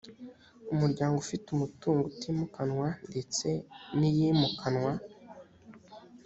[0.73, 3.47] umuryango ufite umutungo utimukanwa ndetse
[3.97, 4.91] n’iyimukanwa